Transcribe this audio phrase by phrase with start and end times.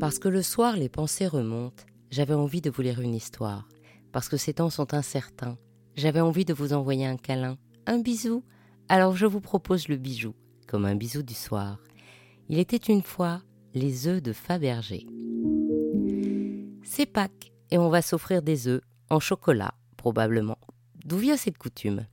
[0.00, 3.68] Parce que le soir, les pensées remontent, j'avais envie de vous lire une histoire.
[4.12, 5.58] Parce que ces temps sont incertains,
[5.94, 8.42] j'avais envie de vous envoyer un câlin, un bisou.
[8.88, 10.34] Alors je vous propose le bijou,
[10.66, 11.78] comme un bisou du soir.
[12.48, 13.42] Il était une fois
[13.74, 15.06] les œufs de Fabergé.
[16.82, 18.80] C'est Pâques et on va s'offrir des œufs
[19.10, 20.58] en chocolat, probablement.
[21.04, 22.06] D'où vient cette coutume?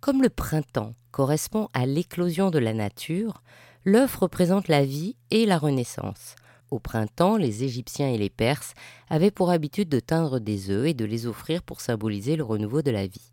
[0.00, 3.42] Comme le printemps correspond à l'éclosion de la nature,
[3.84, 6.36] l'œuf représente la vie et la renaissance.
[6.70, 8.74] Au printemps, les Égyptiens et les Perses
[9.08, 12.82] avaient pour habitude de teindre des œufs et de les offrir pour symboliser le renouveau
[12.82, 13.32] de la vie.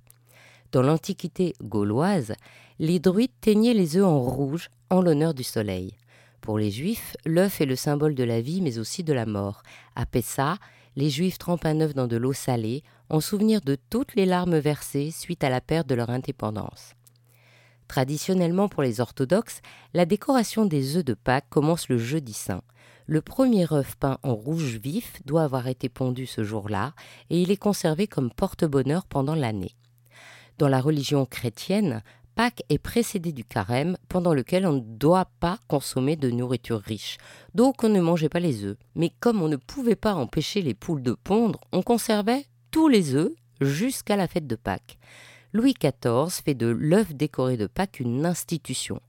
[0.71, 2.33] Dans l'Antiquité gauloise,
[2.79, 5.95] les druides teignaient les œufs en rouge en l'honneur du soleil.
[6.41, 9.63] Pour les Juifs, l'œuf est le symbole de la vie mais aussi de la mort.
[9.95, 10.57] À Pessa,
[10.95, 14.57] les Juifs trempent un œuf dans de l'eau salée en souvenir de toutes les larmes
[14.57, 16.93] versées suite à la perte de leur indépendance.
[17.87, 19.61] Traditionnellement pour les orthodoxes,
[19.93, 22.61] la décoration des œufs de Pâques commence le jeudi saint.
[23.11, 26.93] Le premier œuf peint en rouge vif doit avoir été pondu ce jour-là
[27.29, 29.75] et il est conservé comme porte-bonheur pendant l'année.
[30.57, 32.03] Dans la religion chrétienne,
[32.35, 37.17] Pâques est précédé du carême pendant lequel on ne doit pas consommer de nourriture riche.
[37.53, 38.77] Donc on ne mangeait pas les œufs.
[38.95, 43.13] Mais comme on ne pouvait pas empêcher les poules de pondre, on conservait tous les
[43.13, 44.97] œufs jusqu'à la fête de Pâques.
[45.51, 49.01] Louis XIV fait de l'œuf décoré de Pâques une institution.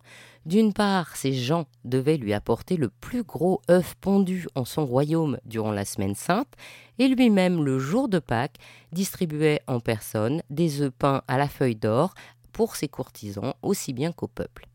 [0.45, 5.39] D'une part, ses gens devaient lui apporter le plus gros œuf pondu en son royaume
[5.45, 6.53] durant la semaine sainte,
[6.99, 8.59] et lui-même, le jour de Pâques,
[8.91, 12.15] distribuait en personne des œufs peints à la feuille d'or
[12.53, 14.67] pour ses courtisans aussi bien qu'au peuple.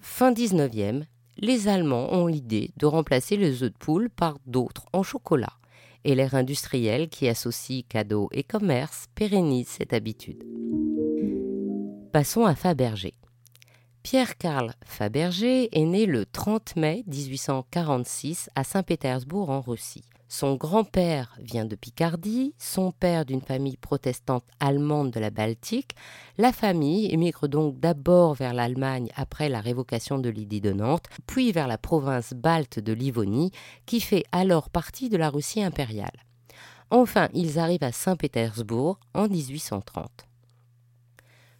[0.00, 1.04] Fin 19e,
[1.38, 5.52] les Allemands ont l'idée de remplacer les œufs de poule par d'autres en chocolat,
[6.04, 10.44] et l'ère industrielle qui associe cadeaux et commerce pérennise cette habitude.
[12.12, 13.17] Passons à Fabergé.
[14.02, 20.04] Pierre-Karl Fabergé est né le 30 mai 1846 à Saint-Pétersbourg en Russie.
[20.30, 25.94] Son grand-père vient de Picardie, son père d'une famille protestante allemande de la Baltique.
[26.36, 31.50] La famille émigre donc d'abord vers l'Allemagne après la révocation de l'idée de Nantes, puis
[31.50, 33.52] vers la province balte de Livonie,
[33.86, 36.24] qui fait alors partie de la Russie impériale.
[36.90, 40.26] Enfin, ils arrivent à Saint-Pétersbourg en 1830.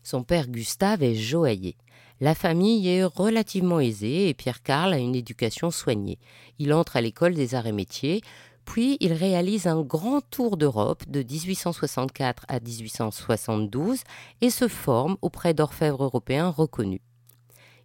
[0.03, 1.77] Son père Gustave est joaillier.
[2.21, 6.19] La famille est relativement aisée et Pierre Carl a une éducation soignée.
[6.59, 8.23] Il entre à l'école des arts et métiers,
[8.65, 14.01] puis il réalise un grand tour d'Europe de 1864 à 1872
[14.41, 17.01] et se forme auprès d'orfèvres européens reconnus.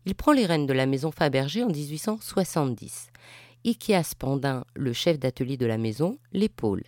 [0.06, 3.10] Il prend les rênes de la maison Fabergé en 1870.
[3.66, 6.84] Ikea Spandin, le chef d'atelier de la maison, l'épaule.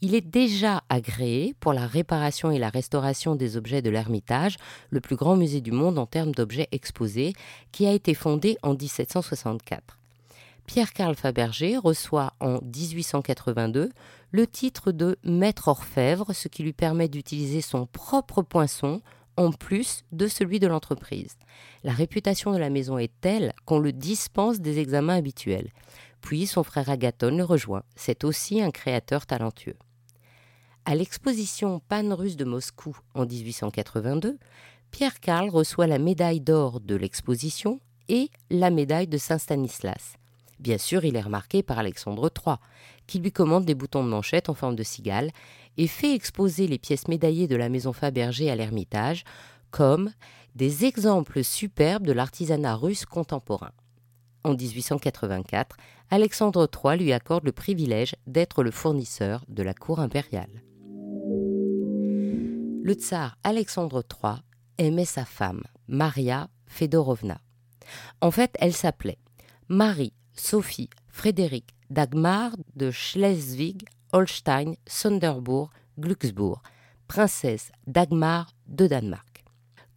[0.00, 4.56] Il est déjà agréé pour la réparation et la restauration des objets de l'Ermitage,
[4.90, 7.32] le plus grand musée du monde en termes d'objets exposés,
[7.72, 9.98] qui a été fondé en 1764.
[10.66, 13.90] Pierre-Carl Fabergé reçoit en 1882
[14.30, 19.00] le titre de maître orfèvre, ce qui lui permet d'utiliser son propre poinçon
[19.36, 21.38] en plus de celui de l'entreprise.
[21.82, 25.72] La réputation de la maison est telle qu'on le dispense des examens habituels.
[26.20, 27.82] Puis son frère Agathon le rejoint.
[27.96, 29.76] C'est aussi un créateur talentueux.
[30.88, 34.38] À l'exposition pan-russe de Moscou en 1882,
[34.90, 37.78] Pierre Karl reçoit la médaille d'or de l'exposition
[38.08, 40.14] et la médaille de Saint-Stanislas.
[40.58, 42.56] Bien sûr, il est remarqué par Alexandre III,
[43.06, 45.30] qui lui commande des boutons de manchette en forme de cigale
[45.76, 49.24] et fait exposer les pièces médaillées de la maison Fabergé à l'Ermitage
[49.70, 50.10] comme
[50.54, 53.72] des exemples superbes de l'artisanat russe contemporain.
[54.42, 55.76] En 1884,
[56.08, 60.62] Alexandre III lui accorde le privilège d'être le fournisseur de la cour impériale
[62.88, 64.36] le tsar Alexandre III
[64.78, 67.38] aimait sa femme, Maria Fedorovna.
[68.22, 69.18] En fait, elle s'appelait
[69.68, 73.84] Marie Sophie Frédéric Dagmar de Schleswig,
[74.14, 75.68] Holstein, Sonderbourg,
[76.00, 76.62] Glücksbourg,
[77.08, 79.44] princesse Dagmar de Danemark.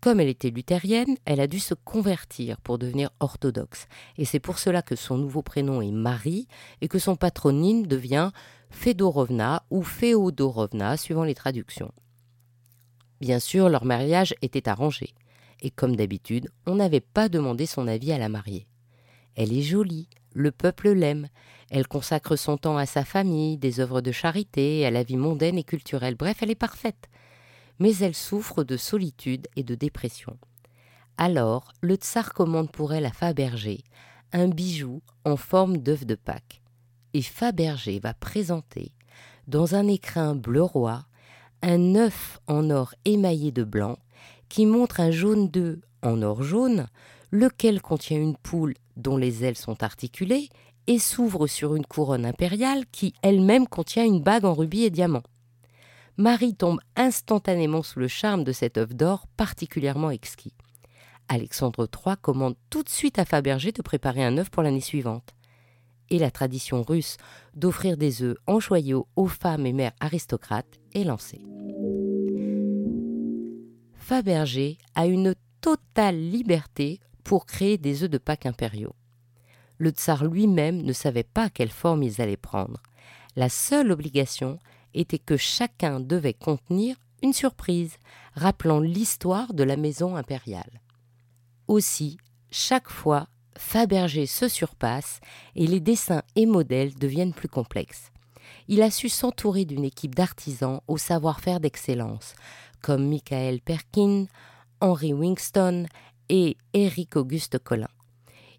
[0.02, 3.88] Comme elle était luthérienne, elle a dû se convertir pour devenir orthodoxe.
[4.18, 6.50] Et c'est pour cela que son nouveau prénom est Marie
[6.82, 8.32] et que son patronyme devient
[8.70, 11.94] Fedorovna ou Féodorovna suivant les traductions.
[13.22, 15.14] Bien sûr, leur mariage était arrangé,
[15.62, 18.66] et comme d'habitude, on n'avait pas demandé son avis à la mariée.
[19.36, 21.30] Elle est jolie, le peuple l'aime,
[21.70, 25.60] elle consacre son temps à sa famille, des œuvres de charité, à la vie mondaine
[25.60, 27.10] et culturelle, bref, elle est parfaite.
[27.78, 30.38] Mais elle souffre de solitude et de dépression.
[31.18, 33.84] Alors, le tsar commande pour elle à Fabergé
[34.34, 36.62] un bijou en forme d'œuf de Pâques.
[37.14, 38.94] Et Fabergé va présenter,
[39.48, 41.06] dans un écrin bleu roi,
[41.62, 43.98] un œuf en or émaillé de blanc
[44.50, 46.88] qui montre un jaune d'œuf en or jaune,
[47.32, 50.50] lequel contient une poule dont les ailes sont articulées
[50.88, 55.24] et s'ouvre sur une couronne impériale qui elle-même contient une bague en rubis et diamants.
[56.18, 60.54] Marie tombe instantanément sous le charme de cette œuvre d'or particulièrement exquis.
[61.30, 65.34] Alexandre III commande tout de suite à Fabergé de préparer un œuf pour l'année suivante.
[66.12, 67.18] Et la tradition russe
[67.56, 71.42] d'offrir des œufs en joyaux aux femmes et mères aristocrates est lancée.
[73.96, 78.94] Fabergé a une totale liberté pour créer des œufs de Pâques impériaux.
[79.78, 82.84] Le tsar lui-même ne savait pas quelle forme ils allaient prendre.
[83.38, 84.60] La seule obligation
[84.94, 87.96] était que chacun devait contenir une surprise,
[88.34, 90.82] rappelant l'histoire de la maison impériale.
[91.68, 92.18] Aussi,
[92.50, 95.20] chaque fois, Fabergé se surpasse
[95.56, 98.12] et les dessins et modèles deviennent plus complexes.
[98.68, 102.34] Il a su s'entourer d'une équipe d'artisans au savoir-faire d'excellence,
[102.82, 104.26] comme Michael Perkin,
[104.80, 105.86] Henry Winston
[106.30, 107.90] et Éric Auguste Collin.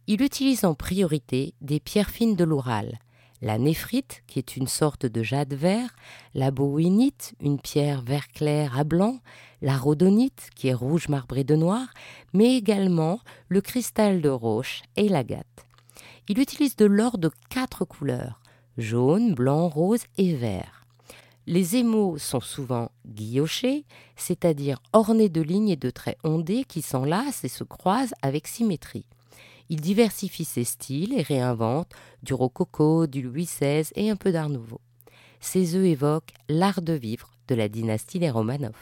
[0.06, 2.98] Il utilise en priorité des pierres fines de l'Oural,
[3.42, 5.94] la néphrite, qui est une sorte de jade vert,
[6.32, 9.18] la bowinite, une pierre vert clair à blanc,
[9.60, 11.88] la rhodonite, qui est rouge marbré de noir,
[12.32, 15.66] mais également le cristal de roche et l'agate.
[16.28, 18.38] Il utilise de l'or de quatre couleurs
[18.78, 20.86] jaune, blanc, rose et vert.
[21.46, 23.84] Les émaux sont souvent guillochés,
[24.16, 29.04] c'est-à-dire ornés de lignes et de traits ondés qui s'enlacent et se croisent avec symétrie.
[29.72, 34.50] Il diversifie ses styles et réinvente du rococo, du Louis XVI et un peu d'art
[34.50, 34.82] nouveau.
[35.40, 38.76] Ses œufs évoquent l'art de vivre de la dynastie des Romanov.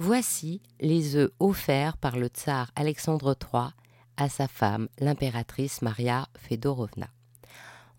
[0.00, 3.68] Voici les œufs offerts par le tsar Alexandre III
[4.16, 7.06] à sa femme, l'impératrice Maria Fedorovna.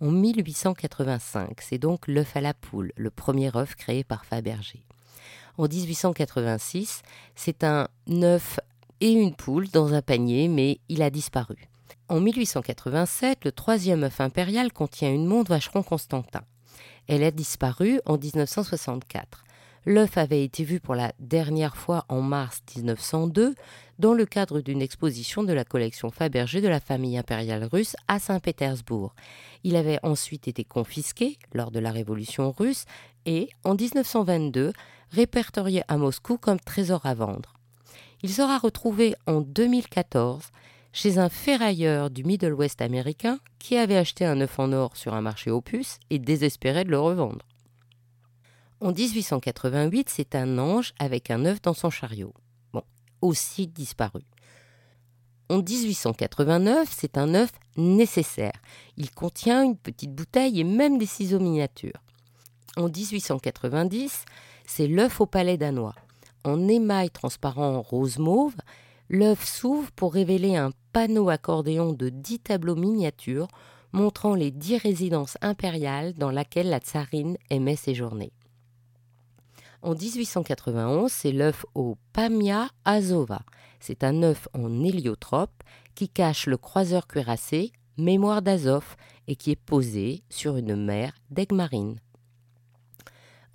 [0.01, 4.83] En 1885, c'est donc l'œuf à la poule, le premier œuf créé par Fabergé.
[5.57, 7.01] En 1886,
[7.33, 8.59] c'est un œuf
[9.01, 11.55] et une poule dans un panier, mais il a disparu.
[12.07, 16.43] En 1887, le troisième œuf impérial contient une montre vacheron Constantin.
[17.07, 19.43] Elle a disparu en 1964.
[19.87, 23.53] L'œuf avait été vu pour la dernière fois en mars 1902
[23.99, 28.19] dans le cadre d'une exposition de la collection Fabergé de la famille impériale russe à
[28.19, 29.13] Saint-Pétersbourg.
[29.63, 32.85] Il avait ensuite été confisqué lors de la Révolution russe
[33.27, 34.73] et, en 1922,
[35.11, 37.54] répertorié à Moscou comme trésor à vendre.
[38.25, 40.45] Il sera retrouvé en 2014
[40.93, 45.13] chez un ferrailleur du Middle West américain qui avait acheté un œuf en or sur
[45.13, 47.45] un marché opus et désespérait de le revendre.
[48.81, 52.33] En 1888, c'est un ange avec un œuf dans son chariot.
[52.73, 52.81] Bon,
[53.21, 54.23] aussi disparu.
[55.49, 58.59] En 1889, c'est un œuf nécessaire.
[58.97, 62.01] Il contient une petite bouteille et même des ciseaux miniatures.
[62.75, 64.25] En 1890,
[64.65, 65.93] c'est l'œuf au palais danois
[66.45, 68.55] en émail transparent rose mauve,
[69.09, 73.47] l'œuf s'ouvre pour révéler un panneau accordéon de dix tableaux miniatures
[73.91, 78.31] montrant les dix résidences impériales dans lesquelles la tsarine aimait séjourner.
[79.81, 83.41] En 1891, c'est l'œuf au Pamia Azova.
[83.79, 85.63] C'est un œuf en héliotrope
[85.93, 88.95] qui cache le croiseur cuirassé, mémoire d'Azov,
[89.27, 91.99] et qui est posé sur une mer d'aigle marine.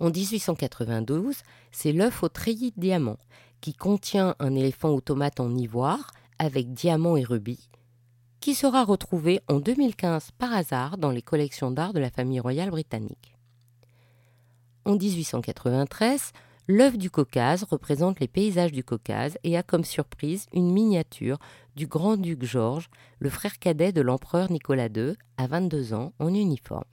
[0.01, 3.19] En 1892, c'est l'œuf au treillis de diamant,
[3.61, 6.09] qui contient un éléphant automate en ivoire
[6.39, 7.69] avec diamant et rubis,
[8.39, 12.71] qui sera retrouvé en 2015 par hasard dans les collections d'art de la famille royale
[12.71, 13.35] britannique.
[14.85, 16.31] En 1893,
[16.67, 21.37] l'œuf du Caucase représente les paysages du Caucase et a comme surprise une miniature
[21.75, 22.89] du grand-duc Georges,
[23.19, 26.85] le frère cadet de l'empereur Nicolas II, à 22 ans, en uniforme.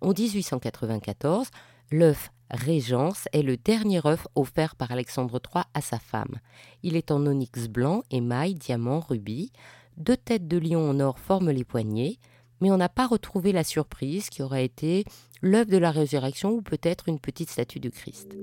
[0.00, 1.48] En 1894,
[1.90, 6.38] L'œuf Régence est le dernier œuf offert par Alexandre III à sa femme.
[6.82, 9.52] Il est en onyx blanc, émail, diamant, rubis.
[9.96, 12.18] Deux têtes de lion en or forment les poignets,
[12.60, 15.04] mais on n'a pas retrouvé la surprise qui aurait été
[15.40, 18.36] l'œuf de la résurrection ou peut-être une petite statue du Christ.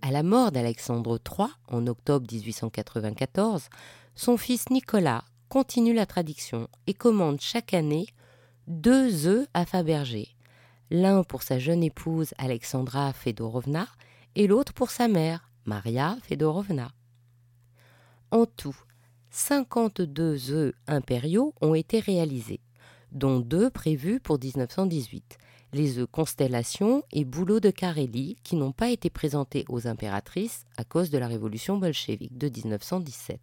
[0.00, 3.68] À la mort d'Alexandre III en octobre 1894,
[4.14, 8.06] son fils Nicolas continue la tradition et commande chaque année
[8.66, 10.35] deux œufs à Fabergé
[10.90, 13.86] l'un pour sa jeune épouse Alexandra Fedorovna
[14.34, 16.90] et l'autre pour sa mère, Maria Fedorovna.
[18.30, 18.76] En tout,
[19.30, 22.60] 52 œufs impériaux ont été réalisés,
[23.12, 25.38] dont deux prévus pour 1918,
[25.72, 30.84] les œufs Constellation et Boulot de Kareli, qui n'ont pas été présentés aux impératrices à
[30.84, 33.40] cause de la révolution bolchevique de 1917.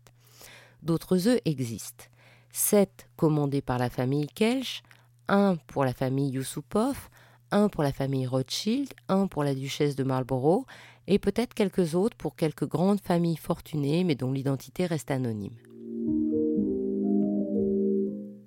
[0.82, 2.06] D'autres œufs existent.
[2.52, 4.84] Sept commandés par la famille Kelch,
[5.28, 7.10] un pour la famille Yusupov,
[7.54, 10.66] un pour la famille Rothschild, un pour la duchesse de Marlborough,
[11.08, 15.56] et peut-être quelques autres pour quelques grandes familles fortunées mais dont l'identité reste anonyme.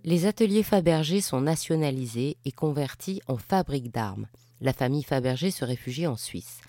[0.05, 4.27] Les ateliers Fabergé sont nationalisés et convertis en fabriques d'armes.
[4.61, 6.61] La famille Fabergé se réfugie en Suisse.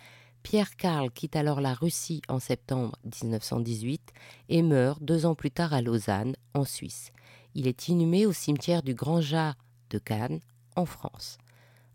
[0.43, 4.11] Pierre Karl quitte alors la Russie en septembre 1918
[4.49, 7.11] et meurt deux ans plus tard à Lausanne, en Suisse.
[7.53, 9.55] Il est inhumé au cimetière du Grand Jas
[9.89, 10.39] de Cannes,
[10.75, 11.37] en France.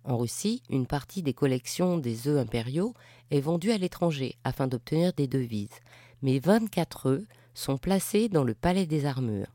[0.05, 2.95] En Russie, une partie des collections des œufs impériaux
[3.31, 5.81] est vendue à l'étranger afin d'obtenir des devises,
[6.23, 9.55] mais 24 œufs sont placés dans le Palais des Armures.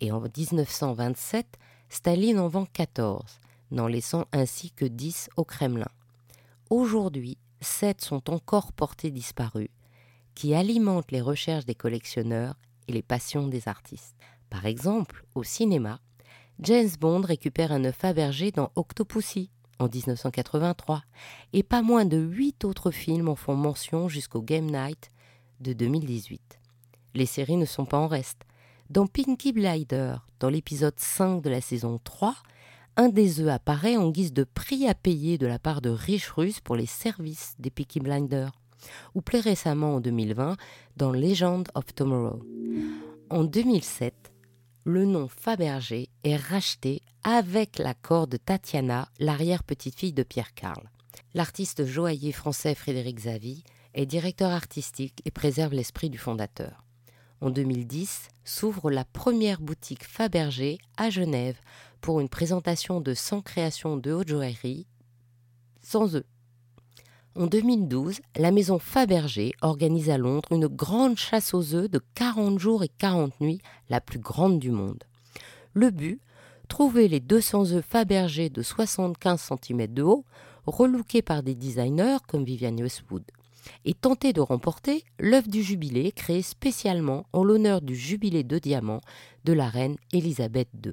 [0.00, 1.46] Et en 1927,
[1.88, 3.40] Staline en vend 14,
[3.72, 5.90] n'en laissant ainsi que 10 au Kremlin.
[6.70, 9.68] Aujourd'hui, 7 sont encore portés disparus,
[10.34, 12.54] qui alimentent les recherches des collectionneurs
[12.86, 14.16] et les passions des artistes.
[14.48, 16.00] Par exemple, au cinéma,
[16.60, 19.50] James Bond récupère un œuf Fabergé dans Octopussy
[19.82, 21.02] en 1983,
[21.52, 25.10] et pas moins de huit autres films en font mention jusqu'au Game Night
[25.60, 26.60] de 2018.
[27.14, 28.42] Les séries ne sont pas en reste.
[28.90, 32.34] Dans Pinky Blider, dans l'épisode 5 de la saison 3,
[32.96, 36.30] un des œufs apparaît en guise de prix à payer de la part de riches
[36.30, 38.52] russes pour les services des Pinky Blinders,
[39.14, 40.56] ou plus récemment en 2020
[40.96, 42.42] dans Legend of Tomorrow.
[43.30, 44.31] En 2007,
[44.84, 50.90] le nom Fabergé est racheté avec l'accord de Tatiana, l'arrière-petite-fille de Pierre Carl.
[51.34, 53.62] L'artiste joaillier français Frédéric Zavy
[53.94, 56.84] est directeur artistique et préserve l'esprit du fondateur.
[57.40, 61.60] En 2010, s'ouvre la première boutique Fabergé à Genève
[62.00, 64.86] pour une présentation de 100 créations de haute joaillerie
[65.80, 66.24] sans eux.
[67.34, 72.58] En 2012, la maison Fabergé organise à Londres une grande chasse aux œufs de 40
[72.58, 75.02] jours et 40 nuits, la plus grande du monde.
[75.72, 76.20] Le but
[76.68, 80.24] Trouver les 200 œufs Fabergé de 75 cm de haut,
[80.66, 83.24] relookés par des designers comme Vivienne Westwood,
[83.86, 89.00] et tenter de remporter l'œuf du jubilé créé spécialement en l'honneur du jubilé de diamant
[89.44, 90.92] de la reine Élisabeth II.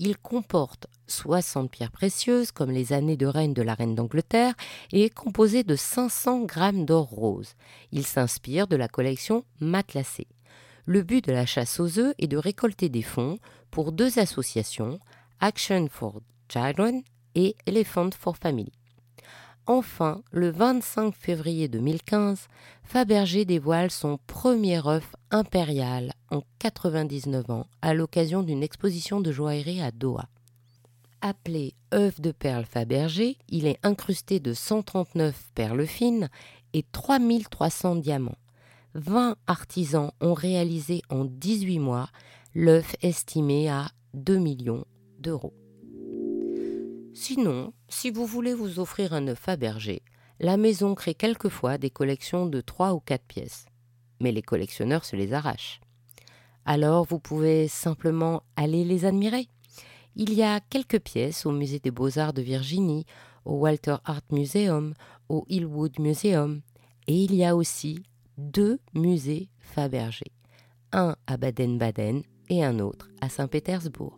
[0.00, 4.54] Il comporte 60 pierres précieuses, comme les années de règne de la reine d'Angleterre,
[4.92, 7.54] et est composé de 500 grammes d'or rose.
[7.90, 10.28] Il s'inspire de la collection Matelassé.
[10.86, 13.38] Le but de la chasse aux œufs est de récolter des fonds
[13.72, 15.00] pour deux associations,
[15.40, 17.02] Action for Children
[17.34, 18.77] et Elephant for Family.
[19.70, 22.48] Enfin, le 25 février 2015,
[22.84, 29.82] Fabergé dévoile son premier œuf impérial en 99 ans à l'occasion d'une exposition de joaillerie
[29.82, 30.30] à Doha.
[31.20, 36.30] Appelé œuf de perles Fabergé, il est incrusté de 139 perles fines
[36.72, 38.38] et 3300 diamants.
[38.94, 42.08] 20 artisans ont réalisé en 18 mois
[42.54, 44.86] l'œuf estimé à 2 millions
[45.18, 45.52] d'euros.
[47.20, 50.02] Sinon, si vous voulez vous offrir un œuf Fabergé,
[50.38, 53.66] la maison crée quelquefois des collections de 3 ou 4 pièces.
[54.20, 55.80] Mais les collectionneurs se les arrachent.
[56.64, 59.48] Alors vous pouvez simplement aller les admirer.
[60.14, 63.04] Il y a quelques pièces au Musée des Beaux-Arts de Virginie,
[63.44, 64.94] au Walter Art Museum,
[65.28, 66.60] au Hillwood Museum.
[67.08, 68.04] Et il y a aussi
[68.36, 70.26] deux musées Fabergé.
[70.92, 74.17] Un à Baden-Baden et un autre à Saint-Pétersbourg.